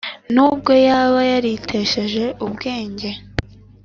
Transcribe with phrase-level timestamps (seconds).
[0.33, 3.09] n ubwo yaba yaritesheje ubwenge